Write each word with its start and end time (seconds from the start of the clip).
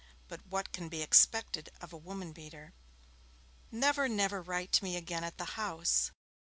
'But 0.27 0.43
what 0.47 0.71
can 0.73 0.89
be 0.89 1.03
expected 1.03 1.69
of 1.79 1.93
a 1.93 1.95
woman 1.95 2.31
beater?') 2.31 2.73
Never, 3.71 4.09
never 4.09 4.41
write 4.41 4.71
to 4.71 4.83
me 4.83 4.95
again 4.97 5.23
at 5.23 5.37
the 5.37 5.45
house. 5.61 6.09